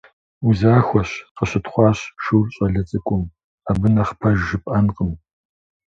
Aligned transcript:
Узахуэщ,- 0.47 1.23
къыщытхъуащ 1.35 1.99
шур 2.23 2.45
щӏалэ 2.53 2.81
цӏыкӏум.- 2.89 3.23
Абы 3.69 3.87
нэхъ 3.95 4.13
пэж 4.19 4.37
жыпӏэнкъым. 4.47 5.11